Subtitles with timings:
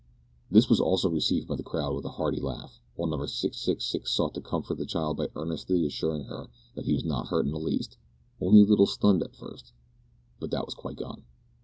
[0.49, 4.33] This also was received by the crowd with a hearty laugh, while Number 666 sought
[4.33, 7.59] to comfort the child by earnestly assuring her that he was not hurt in the
[7.59, 7.97] least
[8.39, 9.73] only a little stunned at first,
[10.39, 11.21] but that was quite gone.